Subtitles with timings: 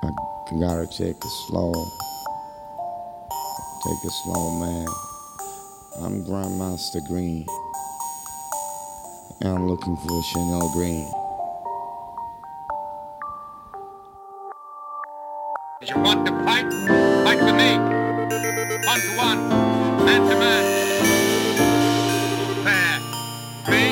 [0.00, 0.10] I
[0.60, 1.72] gotta take it slow.
[3.84, 4.88] Take it slow, man.
[6.02, 7.46] I'm Grandmaster Green.
[9.40, 11.10] And I'm looking for Chanel Green.
[15.82, 16.70] You want to fight?
[17.24, 17.76] Fight with me.
[18.86, 19.48] One to one,
[20.04, 20.64] man to man.
[22.64, 23.00] Fair.
[23.66, 23.91] Three.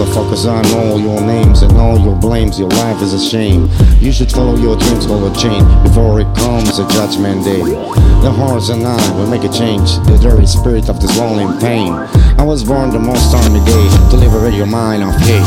[0.00, 2.58] Motherfuckers, I know your names and all your blames.
[2.58, 3.68] Your life is a shame.
[4.00, 7.60] You should follow your dreams, follow a chain before it comes a judgment day.
[7.60, 10.00] The hearts and I will make a change.
[10.08, 11.92] The dirty spirit of this lonely pain.
[11.92, 15.44] I was born the most stormy day to liberate your mind of hate.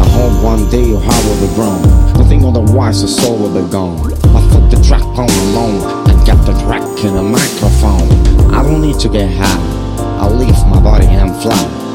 [0.00, 1.82] I hope one day your heart will be grown.
[2.16, 4.00] Nothing otherwise, your soul will be gone.
[4.32, 5.84] I put the track on alone.
[6.08, 8.08] I got the track in the microphone.
[8.54, 10.24] I don't need to get high.
[10.24, 11.85] I leave my body and fly.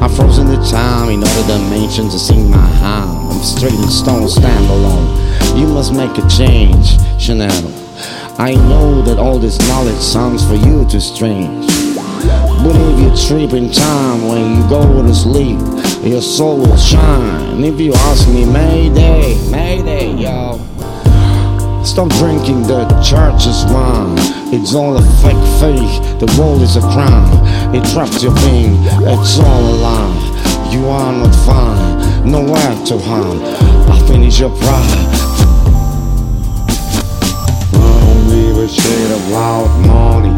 [0.00, 3.30] I frozen the time in other dimensions to sing my hymn.
[3.30, 5.58] I'm straight in stone, stand alone.
[5.58, 7.50] You must make a change, Chanel.
[8.38, 11.66] I know that all this knowledge sounds for you too strange.
[12.62, 15.58] But if you trip in time when you go to sleep,
[16.04, 17.64] your soul will shine.
[17.64, 20.60] If you ask me, Mayday, Mayday, yo.
[21.88, 24.14] Stop drinking the church's wine.
[24.52, 26.20] It's all a fake faith.
[26.20, 27.26] The world is a crime.
[27.74, 28.76] It traps your being.
[29.08, 30.68] It's all a lie.
[30.70, 32.30] You are not fine.
[32.30, 33.40] Nowhere to hide.
[33.88, 35.08] I finish your pride.
[37.72, 40.34] I don't give a shit about money.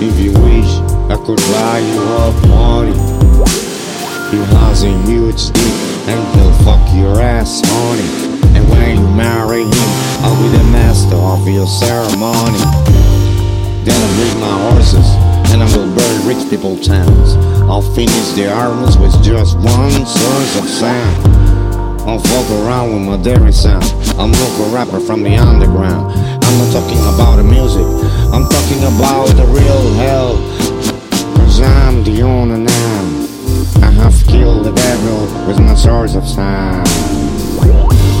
[0.00, 0.70] If you wish,
[1.10, 2.94] I could buy you up money.
[4.30, 8.30] He has a huge dick and he'll fuck your ass, honey.
[8.56, 9.89] And when you marry him,
[11.52, 12.58] your ceremony.
[13.84, 15.06] Then I'll break my horses
[15.50, 17.34] and I will burn rich people towns.
[17.68, 21.26] I'll finish the armies with just one source of sound.
[22.08, 23.84] I'll fuck around with my dairy sound.
[24.18, 26.12] I'm local rapper from the underground.
[26.14, 27.86] I'm not talking about the music,
[28.32, 30.36] I'm talking about the real hell.
[31.36, 33.26] Cause I'm the owner now.
[33.82, 36.86] I have killed the devil with my swords of sound.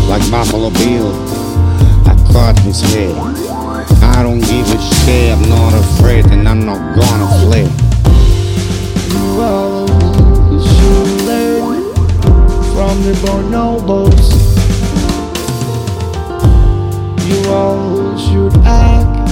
[0.08, 1.12] Like Buffalo Bill,
[2.10, 3.14] I cut his head.
[4.02, 7.70] I don't give a shit, I'm not afraid, and I'm not gonna flip.
[9.12, 9.86] You all
[10.58, 11.94] should learn
[12.74, 14.26] from the bonobos.
[17.28, 19.30] You all should act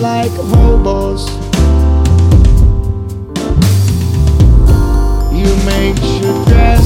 [0.00, 1.30] like hobos.
[5.32, 6.84] You make your dress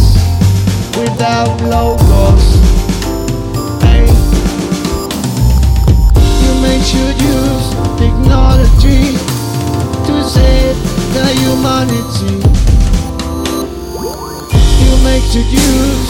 [0.98, 2.56] without logos.
[11.86, 12.34] Humanity.
[14.80, 16.06] You make sure use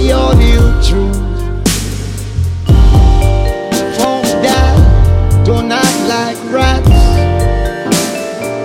[0.00, 1.16] your new truth.
[3.96, 6.88] From that, don't act like rats.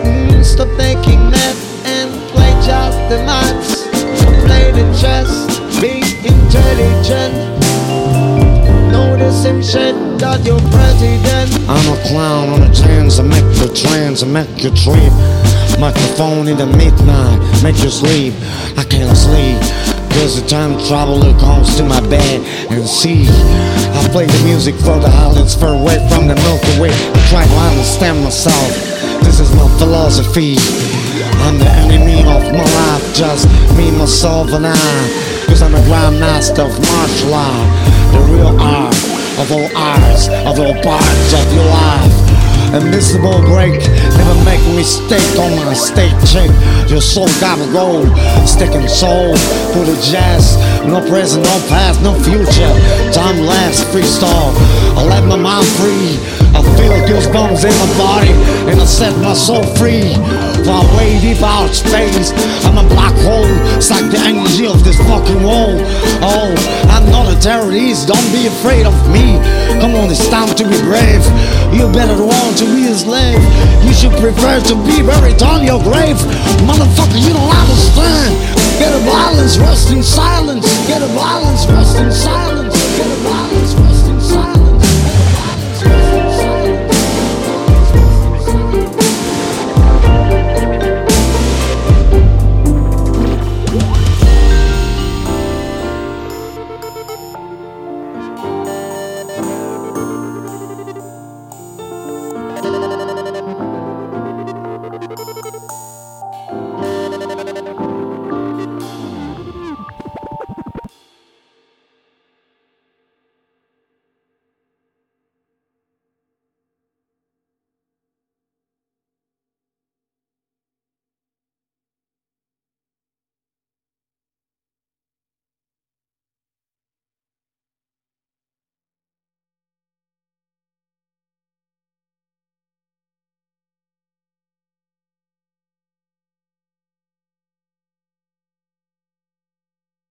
[0.06, 3.88] Mm, stop taking that and play just the maths.
[4.46, 5.30] Play the chess,
[5.80, 7.34] be intelligent.
[8.92, 11.52] Know the same shit that your president.
[11.70, 15.14] I'm a clown on a chance, I make the trance, I make you trip.
[15.80, 18.34] Microphone in the midnight, make you sleep.
[18.78, 19.99] I can't sleep.
[20.16, 22.42] Cause the time traveler comes to my bed
[22.72, 23.28] and see.
[23.30, 26.92] I play the music for the islands far away from the Milky Way.
[26.92, 28.70] I try to understand myself.
[29.24, 30.58] This is my philosophy.
[31.46, 33.48] I'm the enemy of my life, just
[33.78, 34.76] me, myself, and I.
[35.48, 37.70] Cause I'm a grandmaster of martial art,
[38.14, 38.96] the real art
[39.40, 42.49] of all arts, of all parts of your life.
[42.70, 43.82] Invisible break,
[44.14, 46.50] never make a mistake on my state check.
[46.88, 48.06] Your soul gotta go,
[48.46, 49.36] stick and soul
[49.74, 50.56] for the jazz.
[50.86, 52.74] No present, no past, no future.
[53.12, 54.54] Time lapse, freestyle.
[54.98, 56.22] I let my mind free.
[56.54, 58.34] I feel goosebumps in my body,
[58.70, 60.14] and I set my soul free.
[60.66, 62.34] far away, deep out space.
[62.66, 65.74] I'm a black hole, it's the energy of this fucking wall.
[66.22, 66.54] Oh,
[66.90, 69.38] I'm not a terrorist, don't be afraid of me.
[69.82, 71.24] Come on, it's time to be brave.
[71.74, 73.40] You better want to be a slave.
[73.86, 76.20] You should prefer to be buried on your grave.
[76.68, 78.36] Motherfucker, you don't understand.
[78.78, 80.68] Get a violence, rest in silence.
[80.86, 82.76] Get a violence, rest in silence.
[82.98, 83.39] Get a violence.